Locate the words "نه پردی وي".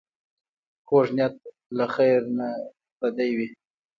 2.37-3.47